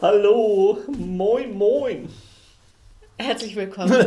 [0.00, 2.08] Hallo, moin, moin.
[3.18, 3.90] Herzlich willkommen.
[3.90, 4.06] du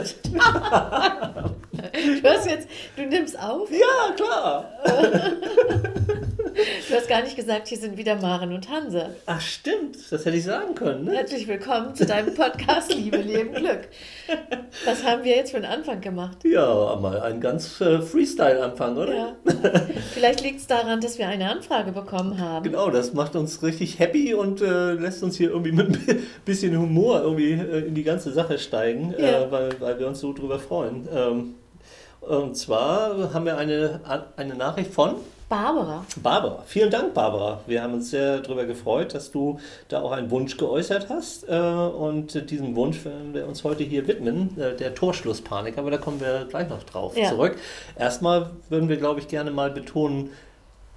[2.23, 3.69] hast jetzt, du nimmst auf?
[3.69, 4.71] Ja, klar.
[6.87, 9.15] Du hast gar nicht gesagt, hier sind wieder Maren und Hanse.
[9.25, 11.03] Ach stimmt, das hätte ich sagen können.
[11.05, 11.13] Ne?
[11.15, 13.89] Herzlich willkommen zu deinem Podcast Liebe, Leben, Glück.
[14.85, 16.37] Was haben wir jetzt für einen Anfang gemacht?
[16.45, 19.13] Ja, mal einen ganz äh, Freestyle-Anfang, oder?
[19.13, 19.35] Ja.
[20.13, 22.63] Vielleicht liegt es daran, dass wir eine Anfrage bekommen haben.
[22.63, 26.77] Genau, das macht uns richtig happy und äh, lässt uns hier irgendwie mit ein bisschen
[26.77, 29.43] Humor irgendwie äh, in die ganze Sache steigen, Ja.
[29.43, 31.07] äh, weil, weil wir uns so drüber freuen.
[31.13, 31.55] Ähm,
[32.21, 33.99] und zwar haben wir eine,
[34.37, 35.15] eine Nachricht von
[35.51, 36.05] Barbara.
[36.23, 36.63] Barbara.
[36.65, 37.59] Vielen Dank, Barbara.
[37.67, 39.59] Wir haben uns sehr darüber gefreut, dass du
[39.89, 41.43] da auch einen Wunsch geäußert hast.
[41.49, 45.77] Äh, Und diesem Wunsch werden wir uns heute hier widmen, äh, der Torschlusspanik.
[45.77, 47.27] Aber da kommen wir gleich noch drauf Ja.
[47.27, 47.57] zurück.
[47.99, 50.29] Erstmal würden wir, glaube ich, gerne mal betonen,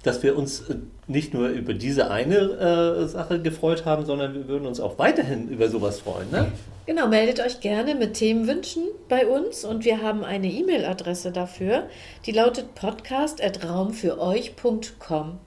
[0.05, 0.75] dass wir uns äh,
[1.07, 5.49] nicht nur über diese eine äh, Sache gefreut haben, sondern wir würden uns auch weiterhin
[5.49, 6.31] über sowas freuen.
[6.31, 6.51] Ne?
[6.85, 11.87] Genau, meldet euch gerne mit Themenwünschen bei uns und wir haben eine E-Mail-Adresse dafür,
[12.25, 15.39] die lautet podcast.raumfüreuch.com.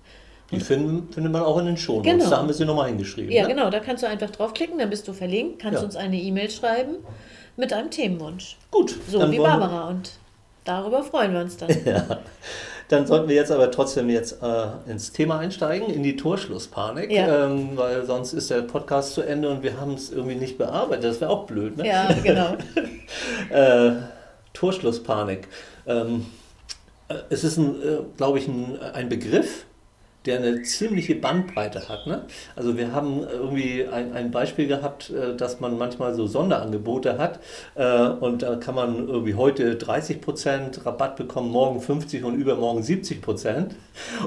[0.50, 2.10] Die finden, findet man auch in den Shownotes.
[2.10, 2.30] Genau.
[2.30, 3.30] Da haben wir sie nochmal hingeschrieben.
[3.30, 3.48] Ja, ne?
[3.54, 5.84] genau, da kannst du einfach draufklicken, dann bist du verlinkt, kannst Ja.
[5.84, 6.96] uns eine E-Mail schreiben
[7.56, 8.56] mit einem Themenwunsch.
[8.70, 8.96] Gut.
[9.08, 10.12] So wie Barbara und
[10.64, 11.68] darüber freuen wir uns dann.
[11.84, 12.20] Ja.
[12.88, 17.44] Dann sollten wir jetzt aber trotzdem jetzt äh, ins Thema einsteigen, in die Torschlusspanik, Ja.
[17.46, 21.04] ähm, weil sonst ist der Podcast zu Ende und wir haben es irgendwie nicht bearbeitet.
[21.04, 21.86] Das wäre auch blöd, ne?
[21.86, 22.56] Ja, genau.
[23.50, 23.92] Äh,
[24.52, 25.48] Torschlusspanik.
[25.86, 26.26] Ähm,
[27.08, 29.64] äh, es ist, ein, äh, glaube ich, ein, ein Begriff,
[30.26, 32.06] der eine ziemliche Bandbreite hat.
[32.06, 32.24] Ne?
[32.56, 37.40] Also wir haben irgendwie ein, ein Beispiel gehabt, äh, dass man manchmal so Sonderangebote hat
[37.76, 43.70] äh, und da kann man irgendwie heute 30% Rabatt bekommen, morgen 50 und übermorgen 70%.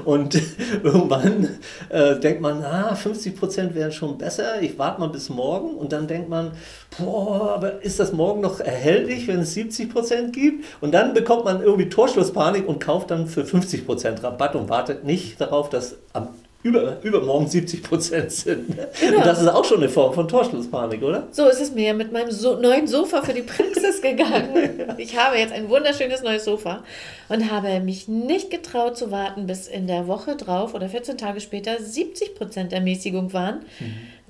[0.04, 0.40] Und
[0.82, 1.48] irgendwann
[1.90, 6.06] äh, denkt man, ah, 50% wären schon besser, ich warte mal bis morgen und dann
[6.06, 6.52] denkt man,
[6.98, 10.64] boah, aber ist das morgen noch erhältlich, wenn es 70% gibt?
[10.80, 15.40] Und dann bekommt man irgendwie Torschlusspanik und kauft dann für 50% Rabatt und wartet nicht
[15.40, 15.81] darauf, dass
[16.12, 16.28] am
[16.62, 18.76] über, übermorgen 70% sind.
[18.76, 18.88] ne?
[19.16, 21.26] Und das ist auch schon eine Form von Torschlusspanik, oder?
[21.32, 24.70] So ist es mir mit meinem so neuen Sofa für die Praxis gegangen.
[24.98, 26.84] Ich habe jetzt ein wunderschönes neues Sofa
[27.28, 31.40] und habe mich nicht getraut zu warten, bis in der Woche drauf oder 14 Tage
[31.40, 33.60] später 70% Ermäßigung waren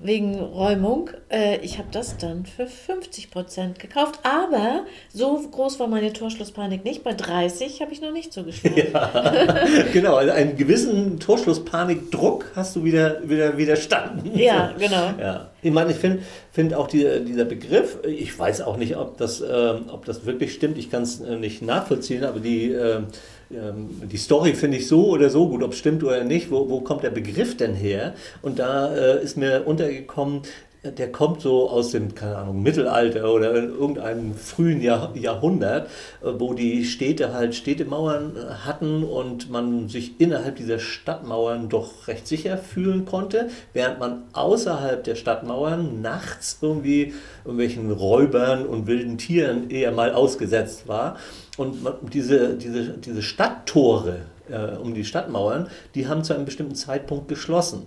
[0.03, 1.11] wegen Räumung.
[1.31, 7.05] Äh, Ich habe das dann für 50% gekauft, aber so groß war meine Torschlusspanik nicht.
[7.05, 8.75] Bei 30 habe ich noch nicht zugeschlagen.
[9.93, 14.37] genau, also einen gewissen Torschlusspanikdruck hast du wieder, wieder widerstanden.
[14.39, 15.11] Ja, genau.
[15.21, 15.51] Ja.
[15.63, 19.41] Ich meine, ich finde find auch die, dieser Begriff, ich weiß auch nicht, ob das,
[19.41, 23.07] ähm, ob das wirklich stimmt, ich kann es äh, nicht nachvollziehen, aber die, ähm,
[23.53, 26.81] die Story finde ich so oder so gut, ob es stimmt oder nicht, wo, wo
[26.81, 28.15] kommt der Begriff denn her?
[28.41, 30.43] Und da äh, ist mir untergekommen,
[30.85, 35.89] der kommt so aus dem, keine Ahnung, Mittelalter oder in irgendeinem frühen Jahr, Jahrhundert,
[36.23, 42.09] äh, wo die Städte halt Städtemauern äh, hatten und man sich innerhalb dieser Stadtmauern doch
[42.09, 49.19] recht sicher fühlen konnte, während man außerhalb der Stadtmauern nachts irgendwie irgendwelchen Räubern und wilden
[49.19, 51.17] Tieren eher mal ausgesetzt war.
[51.59, 51.77] Und
[52.13, 57.87] diese, diese, diese Stadttore äh, um die Stadtmauern, die haben zu einem bestimmten Zeitpunkt geschlossen.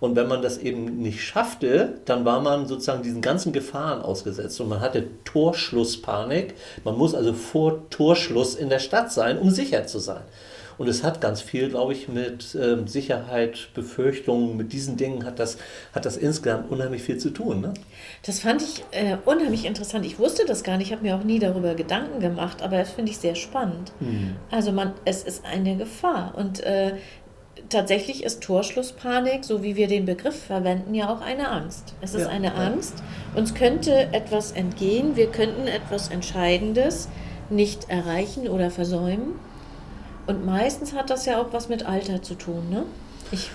[0.00, 4.60] Und wenn man das eben nicht schaffte, dann war man sozusagen diesen ganzen Gefahren ausgesetzt
[4.60, 6.54] und man hatte Torschlusspanik.
[6.84, 10.22] Man muss also vor Torschluss in der Stadt sein, um sicher zu sein.
[10.78, 15.38] Und es hat ganz viel, glaube ich, mit ähm, Sicherheit, Befürchtungen, mit diesen Dingen hat
[15.38, 15.56] das,
[15.94, 17.60] hat das insgesamt unheimlich viel zu tun.
[17.62, 17.74] Ne?
[18.24, 20.04] Das fand ich äh, unheimlich interessant.
[20.04, 22.90] Ich wusste das gar nicht, ich habe mir auch nie darüber Gedanken gemacht, aber das
[22.90, 23.92] finde ich sehr spannend.
[24.50, 26.92] Also man, es ist eine Gefahr und äh,
[27.70, 31.94] tatsächlich ist Torschlusspanik, so wie wir den Begriff verwenden, ja auch eine Angst.
[32.00, 32.54] Es ist Ja, eine ja.
[32.54, 32.94] Angst.
[33.34, 37.08] Uns könnte etwas entgehen, wir könnten etwas Entscheidendes
[37.50, 39.34] nicht erreichen oder versäumen.
[40.26, 42.82] Und meistens hat das ja auch was mit Alter zu tun, ne?
[43.30, 43.50] Ich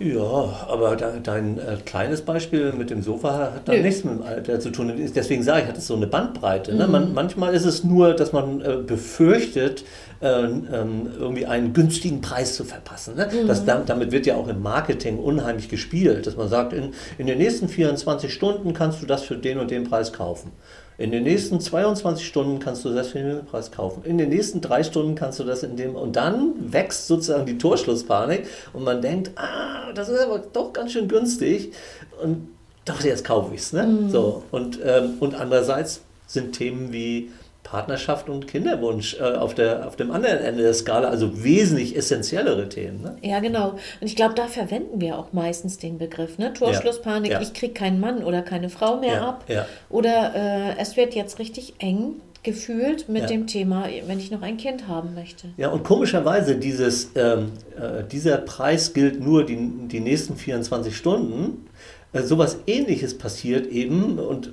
[0.00, 0.20] Ja,
[0.68, 3.82] aber de- dein äh, kleines Beispiel mit dem Sofa hat da Nö.
[3.82, 4.92] nichts mit dem Alter zu tun.
[5.12, 6.72] Deswegen sage ich, hat es so eine Bandbreite.
[6.76, 6.86] Ne?
[6.86, 9.84] Man, manchmal ist es nur, dass man äh, befürchtet,
[10.20, 13.14] irgendwie einen günstigen Preis zu verpassen.
[13.16, 13.28] Ne?
[13.46, 17.26] Das, dam- damit wird ja auch im Marketing unheimlich gespielt, dass man sagt, in, in
[17.26, 20.50] den nächsten 24 Stunden kannst du das für den und den Preis kaufen.
[20.96, 24.02] In den nächsten 22 Stunden kannst du das für den Preis kaufen.
[24.04, 25.94] In den nächsten drei Stunden kannst du das in dem.
[25.94, 30.90] Und dann wächst sozusagen die Torschlusspanik und man denkt, ah, das ist aber doch ganz
[30.92, 31.72] schön günstig.
[32.20, 32.48] Und
[32.84, 33.72] doch, jetzt kaufe ich es.
[33.72, 34.08] Ne?
[34.08, 37.30] So, und, ähm, und andererseits sind Themen wie
[37.62, 42.68] Partnerschaft und Kinderwunsch äh, auf, der, auf dem anderen Ende der Skala, also wesentlich essentiellere
[42.68, 43.02] Themen.
[43.02, 43.16] Ne?
[43.20, 43.72] Ja, genau.
[44.00, 46.38] Und ich glaube, da verwenden wir auch meistens den Begriff.
[46.38, 46.52] Ne?
[46.54, 47.42] Torschlusspanik, ja, ja.
[47.42, 49.44] ich kriege keinen Mann oder keine Frau mehr ja, ab.
[49.90, 54.56] Oder äh, es wird jetzt richtig eng gefühlt mit dem Thema, wenn ich noch ein
[54.56, 55.48] Kind haben möchte.
[55.56, 59.58] Ja, und komischerweise, dieses, ähm, äh, dieser Preis gilt nur die,
[59.88, 61.66] die nächsten 24 Stunden.
[62.12, 64.52] Äh, sowas ähnliches passiert eben und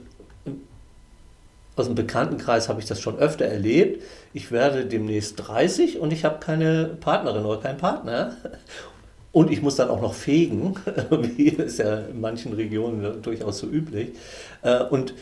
[1.75, 4.01] aus dem Bekanntenkreis habe ich das schon öfter erlebt.
[4.33, 8.37] Ich werde demnächst 30 und ich habe keine Partnerin oder keinen Partner.
[9.31, 10.75] Und ich muss dann auch noch fegen,
[11.09, 14.11] wie ist ja in manchen Regionen durchaus so üblich.
[14.61, 15.13] Äh, und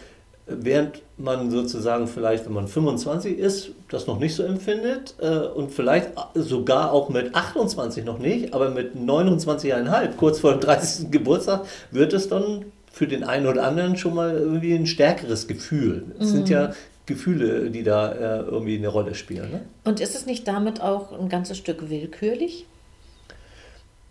[0.45, 5.71] während man sozusagen vielleicht, wenn man 25 ist, das noch nicht so empfindet äh, und
[5.71, 11.09] vielleicht sogar auch mit 28 noch nicht, aber mit 29,5, kurz vor dem 30.
[11.09, 16.05] Geburtstag, wird es dann für den einen oder anderen schon mal irgendwie ein stärkeres Gefühl.
[16.19, 16.31] Es mhm.
[16.31, 16.71] sind ja.
[17.05, 19.51] Gefühle, die da äh, irgendwie eine Rolle spielen.
[19.51, 19.61] Ne?
[19.83, 22.65] Und ist es nicht damit auch ein ganzes Stück willkürlich?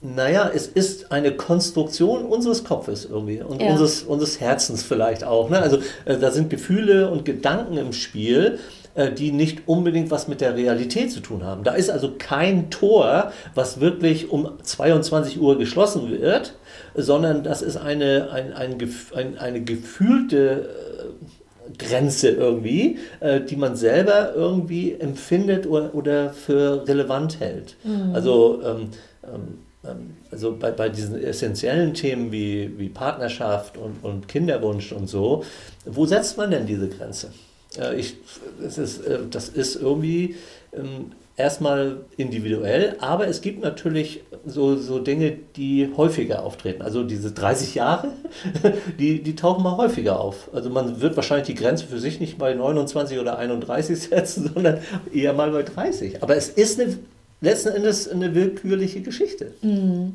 [0.03, 3.71] Naja, es ist eine Konstruktion unseres Kopfes irgendwie und ja.
[3.71, 5.49] unseres, unseres Herzens vielleicht auch.
[5.49, 5.61] Ne?
[5.61, 8.59] Also äh, da sind Gefühle und Gedanken im Spiel,
[8.95, 11.63] äh, die nicht unbedingt was mit der Realität zu tun haben.
[11.63, 16.57] Da ist also kein Tor, was wirklich um 22 Uhr geschlossen wird,
[16.95, 18.77] sondern das ist eine, ein, ein,
[19.15, 26.87] ein eine gefühlte äh, Grenze irgendwie, äh, die man selber irgendwie empfindet oder, oder für
[26.87, 27.77] relevant hält.
[27.85, 28.15] Mhm.
[28.15, 28.89] Also, ähm,
[29.25, 35.09] ähm, ähm, also bei, bei diesen essentiellen Themen wie, wie Partnerschaft und, und Kinderwunsch und
[35.09, 35.45] so,
[35.85, 37.33] wo setzt man denn diese Grenze?
[37.79, 38.17] Äh, ich,
[38.61, 40.37] das, ist, äh, das ist irgendwie
[40.73, 46.83] ähm, erstmal individuell, aber es gibt natürlich so, so Dinge, die häufiger auftreten.
[46.83, 48.13] Also diese 30 Jahre,
[48.99, 50.51] die, die tauchen mal häufiger auf.
[50.53, 54.79] Also man wird wahrscheinlich die Grenze für sich nicht bei 29 oder 31 setzen, sondern
[55.13, 56.23] eher mal bei 30.
[56.23, 56.99] Aber es ist eine,
[57.41, 59.53] letzten Endes eine willkürliche Geschichte.
[59.63, 60.15] Mhm.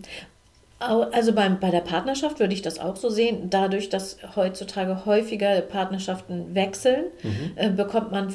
[0.80, 3.50] Also beim, bei der Partnerschaft würde ich das auch so sehen.
[3.50, 7.52] Dadurch, dass heutzutage häufiger Partnerschaften wechseln, mhm.
[7.56, 8.32] äh, bekommt man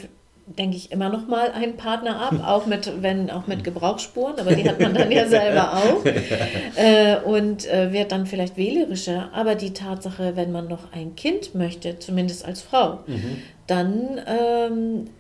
[0.47, 4.55] denke ich, immer noch mal einen Partner ab, auch mit, wenn, auch mit Gebrauchsspuren, aber
[4.55, 6.05] die hat man dann ja selber auch
[6.77, 9.31] äh, und äh, wird dann vielleicht wählerischer.
[9.33, 13.43] Aber die Tatsache, wenn man noch ein Kind möchte, zumindest als Frau, mhm.
[13.67, 15.11] dann ähm,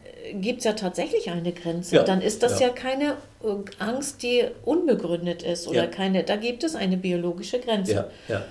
[0.40, 1.96] gibt es ja tatsächlich eine Grenze.
[1.96, 2.68] Ja, dann ist das ja.
[2.68, 2.72] ja.
[2.72, 5.86] keine äh, Angst, die unbegründet ist oder ja.
[5.86, 7.92] keine, da gibt es eine biologische Grenze.
[7.92, 8.42] Ja, ja.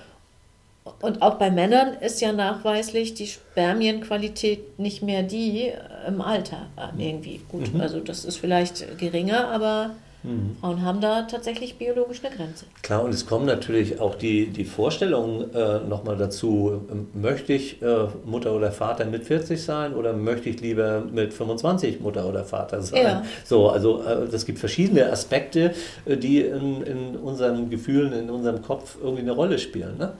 [1.00, 5.74] Und auch bei Männern ist ja nachweislich die Spermienqualität nicht mehr die äh,
[6.08, 7.40] im Alter äh, irgendwie.
[7.48, 7.80] Gut, mhm.
[7.80, 9.92] also das ist vielleicht geringer, aber
[10.24, 10.56] mhm.
[10.60, 12.66] Frauen haben da tatsächlich biologisch eine Grenze.
[12.82, 16.82] Klar, und es kommen natürlich auch die, die Vorstellungen äh, nochmal dazu.
[17.14, 22.00] Möchte ich äh, Mutter oder Vater mit 40 sein oder möchte ich lieber mit 25
[22.00, 23.02] Mutter oder Vater sein?
[23.02, 23.24] Ja.
[23.44, 25.74] So, also äh, es gibt verschiedene Aspekte,
[26.06, 29.96] äh, die in, in unseren Gefühlen, in unserem Kopf irgendwie eine Rolle spielen.
[29.96, 30.14] Ne?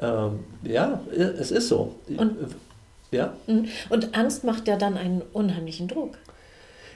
[0.00, 1.94] Ähm, ja, es ist so.
[2.16, 2.36] Und,
[3.10, 3.32] ja.
[3.46, 3.66] Mhm.
[3.90, 6.18] Und Angst macht ja dann einen unheimlichen Druck.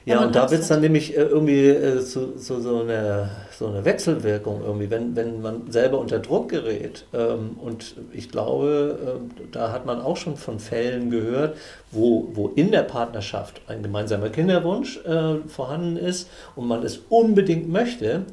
[0.08, 3.66] Ja, und da wird es dann nämlich äh, irgendwie äh, zu, zu, so, einer, so
[3.66, 7.04] eine Wechselwirkung irgendwie, wenn, wenn man selber unter Druck gerät.
[7.12, 11.58] Ähm, und ich glaube, äh, da hat man auch schon von Fällen gehört,
[11.90, 17.68] wo, wo in der Partnerschaft ein gemeinsamer Kinderwunsch äh, vorhanden ist und man es unbedingt
[17.68, 18.24] möchte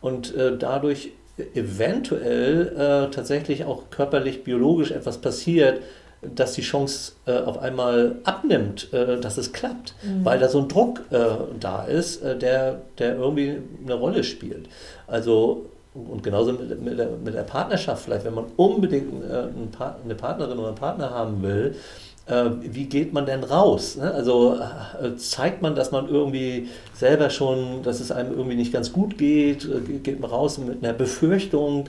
[0.00, 1.12] und dadurch
[1.54, 5.82] eventuell äh, tatsächlich auch körperlich, biologisch etwas passiert,
[6.22, 10.24] dass die Chance äh, auf einmal abnimmt, äh, dass es klappt, mhm.
[10.24, 11.18] weil da so ein Druck äh,
[11.60, 14.68] da ist, äh, der, der irgendwie eine Rolle spielt.
[15.06, 19.46] Also und genauso mit, mit, der, mit der Partnerschaft vielleicht, wenn man unbedingt äh,
[20.04, 21.76] eine Partnerin oder einen Partner haben will,
[22.26, 23.96] wie geht man denn raus?
[23.96, 24.10] Ne?
[24.10, 28.92] Also äh, zeigt man, dass man irgendwie selber schon, dass es einem irgendwie nicht ganz
[28.92, 31.88] gut geht, äh, geht man raus mit einer Befürchtung,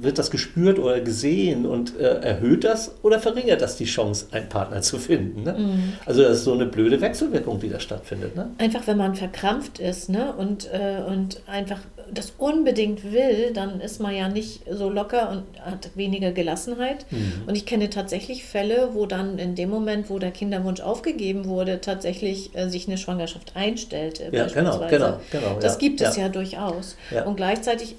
[0.00, 4.80] wird das gespürt oder gesehen und erhöht das oder verringert das die Chance, einen Partner
[4.80, 5.42] zu finden?
[5.42, 5.52] Ne?
[5.58, 5.92] Mhm.
[6.06, 8.36] Also das ist so eine blöde Wechselwirkung, die da stattfindet.
[8.36, 8.50] Ne?
[8.58, 10.34] Einfach, wenn man verkrampft ist ne?
[10.36, 10.68] und,
[11.08, 11.80] und einfach
[12.12, 17.06] das unbedingt will, dann ist man ja nicht so locker und hat weniger Gelassenheit.
[17.10, 17.44] Mhm.
[17.46, 21.80] Und ich kenne tatsächlich Fälle, wo dann in dem Moment, wo der Kinderwunsch aufgegeben wurde,
[21.80, 24.30] tatsächlich äh, sich eine Schwangerschaft einstellte.
[24.32, 25.58] Ja, genau, genau, genau.
[25.60, 26.96] Das ja, gibt es ja, ja durchaus.
[27.10, 27.24] Ja.
[27.24, 27.96] Und gleichzeitig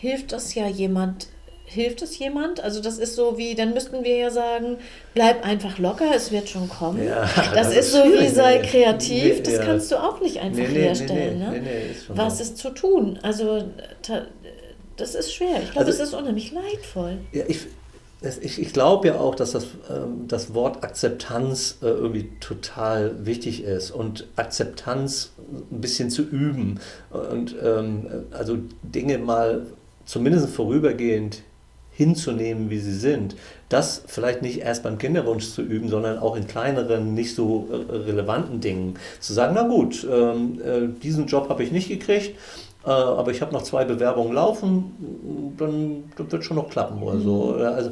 [0.00, 1.28] hilft das ja jemand,
[1.76, 2.60] hilft es jemand?
[2.60, 4.78] Also das ist so wie, dann müssten wir ja sagen,
[5.14, 7.06] bleib einfach locker, es wird schon kommen.
[7.06, 9.64] Ja, das, das, ist, ist so wie sei kreativ, das ja.
[9.64, 11.38] kannst du auch nicht einfach nee, herstellen.
[11.38, 11.82] Nee, ne?
[11.92, 13.18] ist Was ist zu tun?
[13.22, 13.62] Also
[14.96, 15.62] das ist schwer.
[15.62, 17.18] Ich glaube, also, es ist unheimlich leidvoll.
[17.32, 17.66] Ja, ich,
[18.40, 23.62] ich, ich glaube ja auch, dass das, ähm, das Wort Akzeptanz äh, irgendwie total wichtig
[23.62, 25.32] ist und Akzeptanz
[25.70, 26.80] ein bisschen zu üben
[27.10, 29.66] und ähm, also Dinge mal
[30.06, 31.42] zumindest vorübergehend
[31.96, 33.36] hinzunehmen, wie sie sind.
[33.68, 37.96] Das vielleicht nicht erst beim Kinderwunsch zu üben, sondern auch in kleineren, nicht so äh,
[37.96, 38.94] relevanten Dingen.
[39.18, 42.38] Zu sagen, na gut, ähm, äh, diesen Job habe ich nicht gekriegt,
[42.84, 47.18] äh, aber ich habe noch zwei Bewerbungen laufen, dann, dann wird schon noch klappen oder
[47.18, 47.54] so.
[47.56, 47.62] Mhm.
[47.62, 47.90] Also,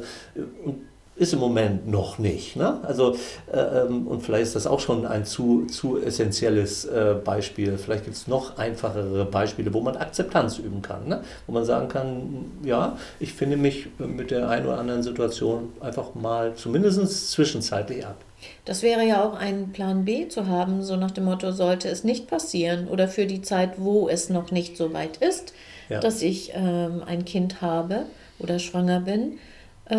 [0.63, 2.55] und ist im Moment noch nicht.
[2.55, 2.79] Ne?
[2.83, 3.15] Also,
[3.51, 7.77] äh, ähm, und vielleicht ist das auch schon ein zu, zu essentielles äh, Beispiel.
[7.77, 11.07] Vielleicht gibt es noch einfachere Beispiele, wo man Akzeptanz üben kann.
[11.07, 11.21] Ne?
[11.47, 16.15] Wo man sagen kann, ja, ich finde mich mit der einen oder anderen Situation einfach
[16.15, 18.17] mal zumindest zwischenzeitlich ab.
[18.65, 22.03] Das wäre ja auch ein Plan B zu haben, so nach dem Motto, sollte es
[22.03, 25.53] nicht passieren oder für die Zeit, wo es noch nicht so weit ist,
[25.89, 25.99] ja.
[25.99, 28.05] dass ich ähm, ein Kind habe
[28.37, 29.39] oder schwanger bin
[29.85, 29.95] äh,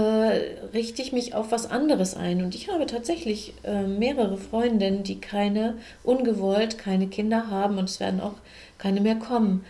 [0.75, 2.43] richte ich mich auf was anderes ein.
[2.43, 8.01] Und ich habe tatsächlich äh, mehrere Freundinnen, die keine, ungewollt keine Kinder haben und es
[8.01, 8.35] werden auch
[8.79, 9.65] keine mehr kommen.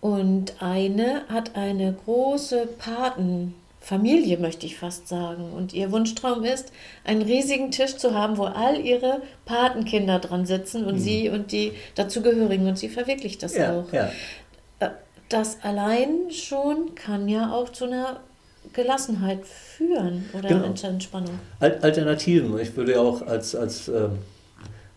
[0.00, 5.52] Und eine hat eine große Patenfamilie, möchte ich fast sagen.
[5.52, 6.72] Und ihr Wunschtraum ist,
[7.04, 11.00] einen riesigen Tisch zu haben, wo all ihre Patenkinder dran sitzen und mhm.
[11.00, 12.66] sie und die dazugehörigen.
[12.66, 13.92] Und sie verwirklicht das ja, auch.
[13.92, 14.10] Ja.
[14.80, 14.90] Äh,
[15.28, 18.20] das allein schon kann ja auch zu einer
[18.72, 20.64] Gelassenheit führen oder genau.
[20.64, 21.38] Entspannung.
[21.60, 22.58] Alternativen.
[22.58, 24.18] Ich würde ja auch als, als ähm,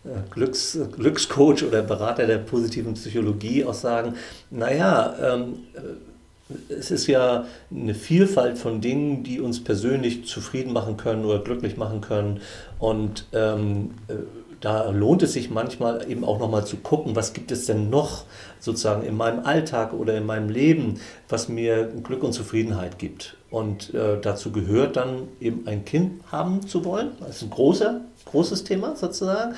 [0.04, 4.16] äh, Glücks, Glückscoach oder Berater der positiven Psychologie auch sagen,
[4.50, 10.96] naja, ähm, äh, es ist ja eine Vielfalt von Dingen, die uns persönlich zufrieden machen
[10.96, 12.40] können oder glücklich machen können.
[12.80, 14.14] Und ähm, äh,
[14.62, 18.24] da lohnt es sich manchmal eben auch nochmal zu gucken, was gibt es denn noch
[18.60, 21.00] sozusagen in meinem Alltag oder in meinem Leben,
[21.30, 23.38] was mir Glück und Zufriedenheit gibt.
[23.50, 27.12] Und äh, dazu gehört dann eben ein Kind haben zu wollen.
[27.20, 29.56] Das ist ein großer, großes Thema sozusagen.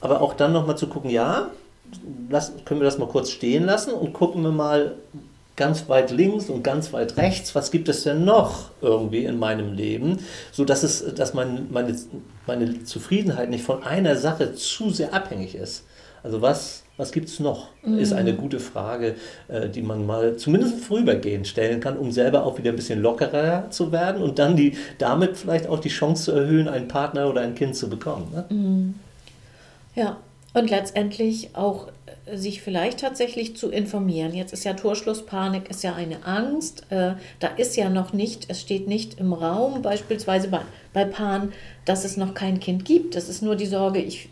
[0.00, 1.50] Aber auch dann nochmal zu gucken, ja,
[2.28, 4.96] lassen, können wir das mal kurz stehen lassen und gucken wir mal,
[5.60, 9.74] ganz weit links und ganz weit rechts, was gibt es denn noch irgendwie in meinem
[9.74, 10.16] Leben,
[10.52, 11.94] so dass es, dass mein, meine,
[12.46, 15.84] meine Zufriedenheit nicht von einer Sache zu sehr abhängig ist.
[16.22, 17.68] Also was, was gibt es noch?
[17.82, 17.98] Mhm.
[17.98, 19.16] Ist eine gute Frage,
[19.48, 23.68] äh, die man mal zumindest vorübergehend stellen kann, um selber auch wieder ein bisschen lockerer
[23.68, 27.42] zu werden und dann die, damit vielleicht auch die Chance zu erhöhen, einen Partner oder
[27.42, 28.32] ein Kind zu bekommen.
[28.32, 28.44] Ne?
[28.48, 28.94] Mhm.
[29.94, 30.16] Ja,
[30.54, 31.88] und letztendlich auch
[32.32, 34.34] sich vielleicht tatsächlich zu informieren.
[34.34, 36.86] Jetzt ist ja Torschlusspanik, ist ja eine Angst.
[36.90, 40.60] Äh, da ist ja noch nicht, es steht nicht im Raum, beispielsweise bei,
[40.92, 41.52] bei Paaren,
[41.84, 43.14] dass es noch kein Kind gibt.
[43.14, 44.28] Das ist nur die Sorge, ich,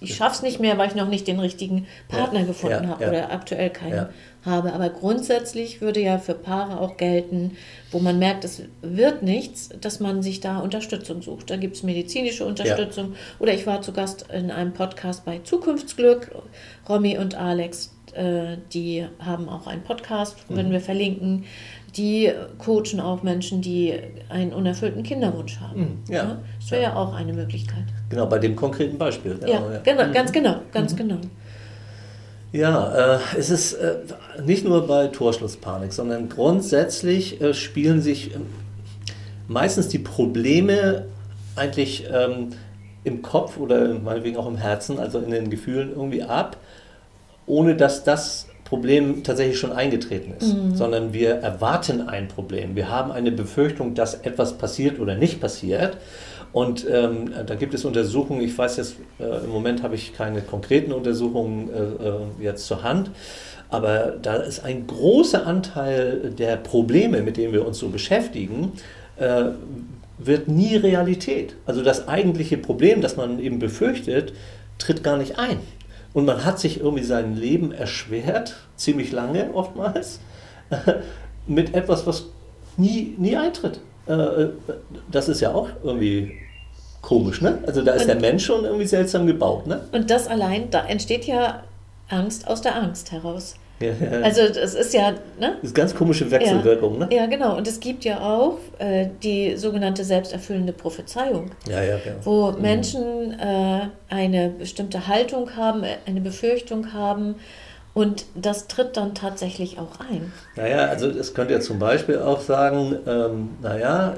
[0.00, 2.90] ich schaffe es nicht mehr, weil ich noch nicht den richtigen Partner ja, gefunden ja,
[2.90, 3.10] habe ja.
[3.10, 4.08] oder aktuell keinen
[4.44, 4.72] habe.
[4.72, 7.56] Aber grundsätzlich würde ja für Paare auch gelten,
[7.90, 11.50] wo man merkt, es wird nichts, dass man sich da Unterstützung sucht.
[11.50, 13.14] Da gibt es medizinische Unterstützung.
[13.38, 16.30] Oder ich war zu Gast in einem Podcast bei Zukunftsglück,
[16.88, 17.94] Romy und Alex.
[18.14, 20.72] Äh, die haben auch einen Podcast, wenn mhm.
[20.72, 21.44] wir verlinken.
[21.96, 23.94] Die coachen auch Menschen, die
[24.30, 26.02] einen unerfüllten Kinderwunsch haben.
[26.06, 26.12] Mhm.
[26.12, 26.38] Ja.
[26.58, 27.84] Das wäre ja auch eine Möglichkeit.
[28.12, 29.38] Genau, bei dem konkreten Beispiel.
[29.40, 30.12] Genau, ja, Genau, mhm.
[30.12, 30.96] ganz genau, ganz mhm.
[30.98, 31.16] genau.
[32.52, 33.94] Ja, äh, es ist äh,
[34.44, 38.48] nicht nur bei Torschlusspanik, sondern grundsätzlich äh, spielen sich ähm,
[39.48, 41.06] meistens die Probleme
[41.56, 42.50] eigentlich ähm,
[43.04, 46.58] im Kopf oder meinetwegen auch im Herzen, also in den Gefühlen irgendwie ab,
[47.46, 50.76] ohne dass das Problem tatsächlich schon eingetreten ist, mhm.
[50.76, 52.76] sondern wir erwarten ein Problem.
[52.76, 55.96] Wir haben eine Befürchtung, dass etwas passiert oder nicht passiert.
[56.52, 60.42] Und ähm, da gibt es Untersuchungen, ich weiß jetzt, äh, im Moment habe ich keine
[60.42, 63.10] konkreten Untersuchungen äh, äh, jetzt zur Hand,
[63.70, 68.72] aber da ist ein großer Anteil der Probleme, mit denen wir uns so beschäftigen,
[69.16, 69.44] äh,
[70.18, 71.56] wird nie Realität.
[71.64, 74.34] Also das eigentliche Problem, das man eben befürchtet,
[74.78, 75.58] tritt gar nicht ein.
[76.12, 80.20] Und man hat sich irgendwie sein Leben erschwert, ziemlich lange oftmals,
[81.46, 82.26] mit etwas, was
[82.76, 83.80] nie, nie eintritt.
[84.06, 84.50] Äh, äh,
[85.10, 86.41] das ist ja auch irgendwie
[87.02, 87.58] komisch, ne?
[87.66, 89.82] Also da ist und, der Mensch schon irgendwie seltsam gebaut, ne?
[89.92, 91.62] Und das allein, da entsteht ja
[92.08, 93.56] Angst aus der Angst heraus.
[93.80, 94.20] Ja, ja.
[94.22, 95.56] Also das ist ja, ne?
[95.60, 97.14] Das ist ganz komische Wechselwirkung, ja, ne?
[97.14, 97.56] Ja, genau.
[97.56, 101.50] Und es gibt ja auch äh, die sogenannte selbsterfüllende Prophezeiung.
[101.68, 102.12] Ja, ja, ja.
[102.22, 102.62] Wo mhm.
[102.62, 107.34] Menschen äh, eine bestimmte Haltung haben, eine Befürchtung haben,
[107.94, 110.32] und das tritt dann tatsächlich auch ein.
[110.56, 114.14] Naja, also es könnte ja zum Beispiel auch sagen, ähm, naja,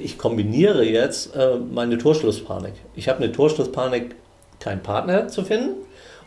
[0.00, 2.74] ich kombiniere jetzt äh, meine Torschlusspanik.
[2.94, 4.14] Ich habe eine Torschlusspanik,
[4.60, 5.70] keinen Partner zu finden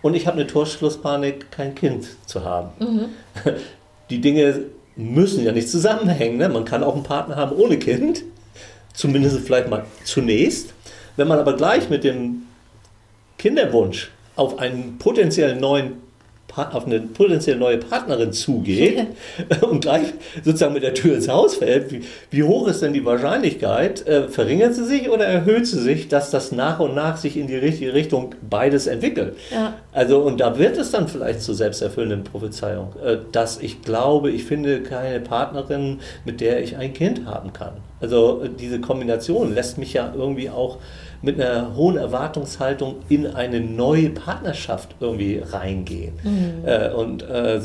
[0.01, 2.69] und ich habe eine Torschlusspanik, kein Kind zu haben.
[2.79, 3.05] Mhm.
[4.09, 4.65] Die Dinge
[4.97, 6.37] müssen ja nicht zusammenhängen.
[6.37, 6.49] Ne?
[6.49, 8.23] Man kann auch einen Partner haben ohne Kind.
[8.93, 10.73] Zumindest vielleicht mal zunächst.
[11.15, 12.43] Wenn man aber gleich mit dem
[13.37, 16.10] Kinderwunsch auf einen potenziellen neuen
[16.55, 19.07] auf eine potenziell neue Partnerin zugeht
[19.61, 23.05] und gleich sozusagen mit der Tür ins Haus fällt, wie, wie hoch ist denn die
[23.05, 24.05] Wahrscheinlichkeit?
[24.07, 27.47] Äh, verringert sie sich oder erhöht sie sich, dass das nach und nach sich in
[27.47, 29.35] die richtige Richtung beides entwickelt?
[29.51, 29.75] Ja.
[29.93, 34.45] Also, und da wird es dann vielleicht zur selbsterfüllenden Prophezeiung, äh, dass ich glaube, ich
[34.45, 37.73] finde keine Partnerin, mit der ich ein Kind haben kann.
[37.99, 40.77] Also, diese Kombination lässt mich ja irgendwie auch
[41.21, 46.13] mit einer hohen Erwartungshaltung in eine neue Partnerschaft irgendwie reingehen.
[46.23, 46.65] Mhm.
[46.65, 47.61] Äh, und äh,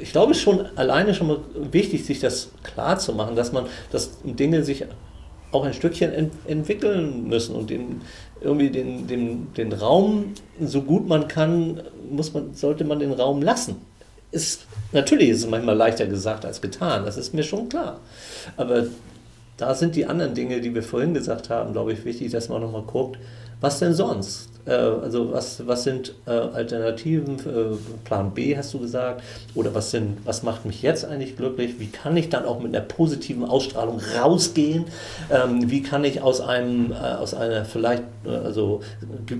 [0.00, 1.38] ich glaube, es ist schon alleine schon mal
[1.72, 4.84] wichtig, sich das klar zu machen, dass man, dass Dinge sich
[5.52, 8.02] auch ein Stückchen ent entwickeln müssen und den,
[8.40, 13.42] irgendwie den, den, den Raum, so gut man kann, muss man, sollte man den Raum
[13.42, 13.76] lassen.
[14.32, 18.00] Ist, natürlich ist es manchmal leichter gesagt als getan, das ist mir schon klar.
[18.56, 18.86] Aber
[19.56, 22.60] da sind die anderen Dinge, die wir vorhin gesagt haben, glaube ich, wichtig, dass man
[22.60, 23.18] nochmal guckt,
[23.60, 24.50] was denn sonst?
[24.66, 27.36] Äh, also was, was sind äh, Alternativen?
[27.38, 29.22] Äh, Plan B hast du gesagt.
[29.54, 31.78] Oder was, sind, was macht mich jetzt eigentlich glücklich?
[31.78, 34.84] Wie kann ich dann auch mit einer positiven Ausstrahlung rausgehen?
[35.30, 38.80] Ähm, wie kann ich aus einem, aus einer vielleicht, also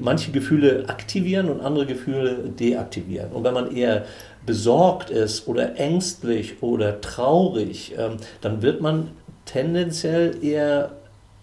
[0.00, 3.32] manche Gefühle aktivieren und andere Gefühle deaktivieren?
[3.32, 4.04] Und wenn man eher
[4.46, 9.10] besorgt ist oder ängstlich oder traurig, ähm, dann wird man
[9.46, 10.92] tendenziell eher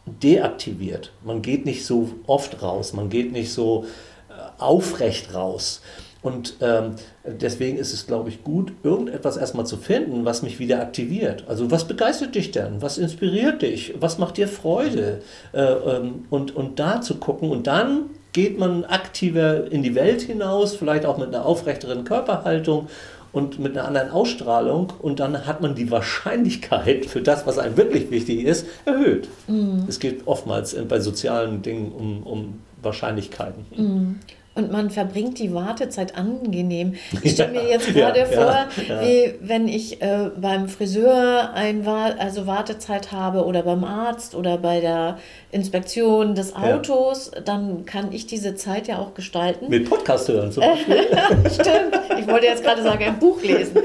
[0.05, 1.11] deaktiviert.
[1.23, 3.85] Man geht nicht so oft raus, man geht nicht so
[4.29, 5.81] äh, aufrecht raus.
[6.21, 6.95] Und ähm,
[7.25, 11.43] deswegen ist es, glaube ich, gut, irgendetwas erstmal zu finden, was mich wieder aktiviert.
[11.49, 12.81] Also was begeistert dich denn?
[12.81, 13.93] Was inspiriert dich?
[13.99, 15.21] Was macht dir Freude?
[15.51, 20.21] Äh, ähm, und, und da zu gucken und dann geht man aktiver in die Welt
[20.21, 22.87] hinaus, vielleicht auch mit einer aufrechteren Körperhaltung
[23.33, 27.75] und mit einer anderen Ausstrahlung und dann hat man die Wahrscheinlichkeit für das, was einem
[27.75, 29.27] wirklich wichtig ist, erhöht.
[29.47, 29.83] Mhm.
[29.89, 33.65] Es geht oftmals bei sozialen Dingen um, um Wahrscheinlichkeiten.
[33.75, 34.19] Mhm
[34.55, 36.95] und man verbringt die Wartezeit angenehm.
[37.21, 41.87] Ich stelle mir jetzt gerade ja, vor, ja, wie wenn ich äh, beim Friseur ein
[41.87, 45.17] also Wartezeit habe oder beim Arzt oder bei der
[45.51, 49.69] Inspektion des Autos, dann kann ich diese Zeit ja auch gestalten.
[49.69, 50.97] Mit Podcast hören zum Beispiel.
[51.51, 51.99] Stimmt.
[52.19, 53.77] Ich wollte jetzt gerade sagen, ein Buch lesen.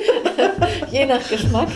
[0.90, 1.68] Je nach Geschmack.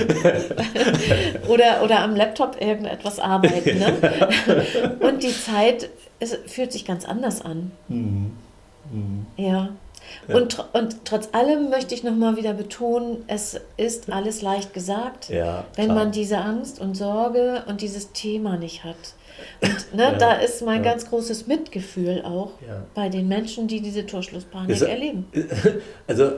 [1.49, 3.79] oder, oder am Laptop irgendetwas arbeiten.
[3.79, 4.97] Ne?
[5.01, 5.89] Und die Zeit
[6.23, 7.73] es fühlt sich ganz anders an.
[7.89, 8.31] Mhm.
[8.93, 9.27] Mhm.
[9.37, 9.71] Ja.
[10.29, 10.37] ja.
[10.37, 15.65] Und, und trotz allem möchte ich nochmal wieder betonen, es ist alles leicht gesagt, ja,
[15.77, 18.97] wenn man diese Angst und Sorge und dieses Thema nicht hat.
[19.61, 22.53] Und ne, ja, da ist mein ganz großes Mitgefühl auch
[22.95, 25.27] bei den Menschen, die diese Torschlusspanik erleben.
[26.07, 26.33] Also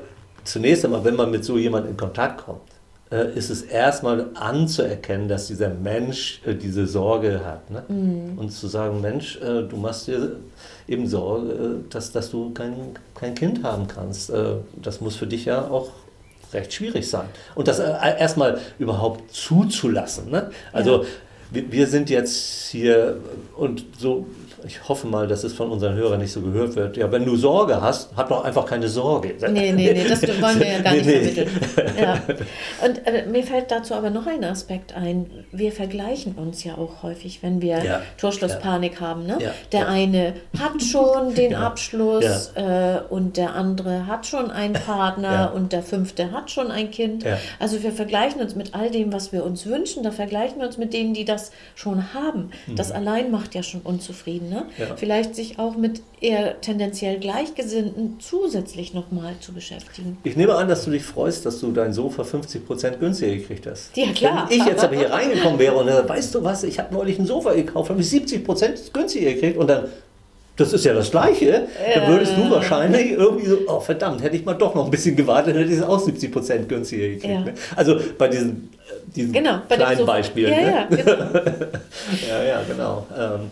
[0.45, 2.74] zunächst einmal, wenn man mit so jemandem in Kontakt kommt,
[3.11, 7.71] ist es erstmal anzuerkennen, dass dieser Mensch äh, diese Sorge hat.
[7.71, 7.83] Ne?
[7.88, 8.38] Mhm.
[8.38, 10.37] Und zu sagen, Mensch, äh, du machst dir
[10.88, 12.75] eben Sorge, dass, dass du kein,
[13.14, 14.31] kein Kind haben kannst.
[14.77, 15.88] das muss für dich ja auch
[16.53, 17.27] recht schwierig sein.
[17.55, 20.31] Und das erstmal überhaupt zuzulassen.
[20.31, 20.51] Ne?
[20.73, 21.07] Also.
[21.51, 23.19] Wir, wir sind jetzt hier
[23.57, 24.27] und so
[24.67, 26.97] ich hoffe mal, dass es von unseren Hörern nicht so gehört wird.
[26.97, 29.35] Ja, wenn du Sorge hast, hab doch einfach keine Sorge.
[29.51, 31.51] Nee, nee, nee, das wollen wir ja gar nicht nee, vermitteln.
[32.01, 32.23] Ja.
[32.87, 35.27] Und äh, mir fällt dazu aber noch ein Aspekt ein.
[35.53, 38.03] Wir vergleichen uns ja auch häufig, wenn wir ja.
[38.17, 39.01] Torschlusspanik ja.
[39.01, 39.27] haben.
[39.27, 39.39] Ne?
[39.41, 39.51] Ja.
[39.73, 45.73] Der eine hat schon den Abschluss äh, und der andere hat schon einen Partner und
[45.73, 47.25] der fünfte hat schon ein Kind.
[47.59, 50.03] Also wir vergleichen uns mit all dem, was wir uns wünschen.
[50.03, 52.51] Da vergleichen wir uns mit denen, die das schon haben.
[52.66, 52.77] Mhm.
[52.77, 54.49] Das allein macht ja schon unzufrieden.
[54.49, 54.66] Ne?
[54.79, 54.97] Ja.
[54.97, 60.16] Vielleicht sich auch mit eher tendenziell Gleichgesinnten zusätzlich nochmal zu beschäftigen.
[60.25, 63.97] Ich nehme an, dass du dich freust, dass du dein Sofa 50% günstiger gekriegt hast.
[63.97, 64.47] Ja, klar.
[64.49, 67.18] Wenn ich jetzt aber hier reingekommen wäre und äh, weißt du was, ich habe neulich
[67.18, 69.88] ein Sofa gekauft, habe ich 70% günstiger gekriegt und dann
[70.57, 71.67] das ist ja das Gleiche.
[71.95, 75.17] Dann würdest du wahrscheinlich irgendwie so, oh verdammt, hätte ich mal doch noch ein bisschen
[75.17, 77.25] gewartet, hätte ich es auch 70% günstiger gekriegt.
[77.25, 77.40] Ja.
[77.40, 77.55] Ne?
[77.75, 80.53] Also bei diesen, äh, diesen genau, bei kleinen Beispielen.
[80.53, 80.71] Ja, ne?
[80.71, 81.12] ja, genau.
[82.29, 83.07] ja, ja, genau.
[83.19, 83.51] Ähm,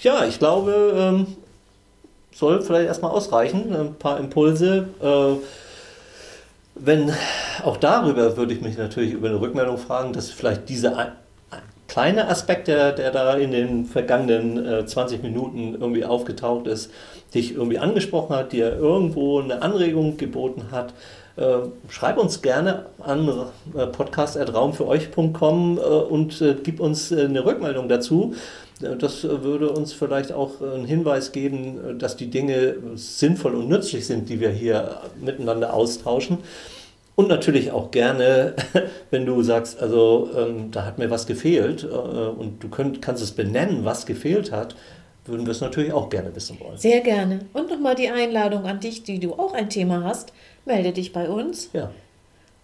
[0.00, 1.26] ja, ich glaube, ähm,
[2.34, 3.74] soll vielleicht erstmal ausreichen.
[3.74, 4.88] Ein paar Impulse.
[5.00, 5.36] Äh,
[6.74, 7.12] wenn
[7.64, 11.12] auch darüber würde ich mich natürlich über eine Rückmeldung fragen, dass vielleicht dieser ein,
[11.92, 16.90] kleine Aspekt, der, der da in den vergangenen äh, 20 Minuten irgendwie aufgetaucht ist,
[17.34, 20.94] dich irgendwie angesprochen hat, dir irgendwo eine Anregung geboten hat.
[21.36, 23.28] Äh, schreib uns gerne an
[23.76, 28.34] äh, podcast.raumfüreuch.com äh, und äh, gib uns äh, eine Rückmeldung dazu.
[28.80, 34.28] Das würde uns vielleicht auch einen Hinweis geben, dass die Dinge sinnvoll und nützlich sind,
[34.28, 36.38] die wir hier miteinander austauschen.
[37.14, 38.54] Und natürlich auch gerne,
[39.10, 43.22] wenn du sagst, also ähm, da hat mir was gefehlt äh, und du könnt, kannst
[43.22, 44.74] es benennen, was gefehlt hat,
[45.24, 46.78] würden wir es natürlich auch gerne wissen wollen.
[46.78, 47.40] Sehr gerne.
[47.52, 50.32] Und nochmal die Einladung an dich, die du auch ein Thema hast.
[50.64, 51.90] Melde dich bei uns Ja,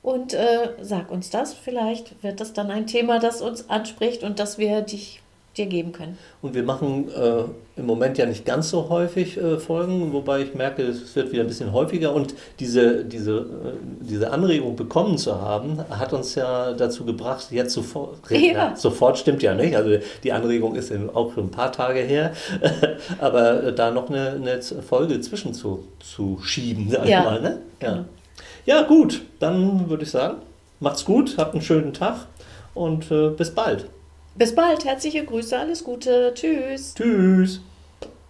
[0.02, 1.54] und äh, sag uns das.
[1.54, 5.20] Vielleicht wird das dann ein Thema, das uns anspricht und das wir dich,
[5.56, 6.16] dir geben können.
[6.40, 7.42] und wir machen äh,
[7.80, 11.42] im Moment ja nicht ganz so häufig äh, Folgen, wobei ich merke, es wird wieder
[11.42, 13.44] ein bisschen häufiger und diese, diese, äh,
[14.00, 18.76] diese Anregung bekommen zu haben, hat uns ja dazu gebracht, jetzt sofort, Ja.
[18.76, 22.32] sofort stimmt ja nicht, also die Anregung ist eben auch schon ein paar Tage her,
[23.18, 27.22] aber äh, da noch eine, eine Folge zwischen zu, zu schieben, sag ich Ja.
[27.24, 27.40] mal.
[27.40, 27.58] Ne?
[27.82, 27.88] Ja.
[27.92, 28.04] Genau.
[28.66, 30.36] ja, gut, dann würde ich sagen,
[30.78, 32.26] macht's gut, habt einen schönen Tag
[32.74, 33.86] und äh, bis bald.
[34.38, 34.84] Bis bald.
[34.84, 35.58] Herzliche Grüße.
[35.58, 36.32] Alles Gute.
[36.32, 36.94] Tschüss.
[36.94, 37.60] Tschüss.